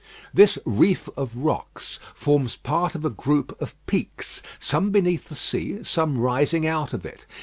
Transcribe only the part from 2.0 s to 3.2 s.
forms part of a